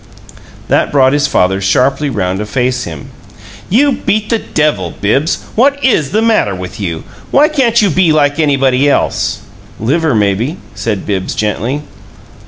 That 0.67 0.91
brought 0.91 1.13
his 1.13 1.27
father 1.27 1.61
sharply 1.61 2.09
round 2.09 2.39
to 2.39 2.47
face 2.47 2.85
him. 2.85 3.11
"You 3.69 3.91
beat 3.91 4.29
the 4.31 4.39
devil! 4.39 4.95
Bibbs, 4.99 5.43
what 5.53 5.77
IS 5.85 6.09
the 6.09 6.23
matter 6.23 6.55
with 6.55 6.79
you? 6.79 7.03
Why 7.29 7.47
can't 7.47 7.83
you 7.83 7.91
be 7.91 8.11
like 8.11 8.39
anybody 8.39 8.89
else?" 8.89 9.41
"Liver, 9.79 10.15
maybe," 10.15 10.57
said 10.73 11.05
Bibbs, 11.05 11.35
gently. 11.35 11.83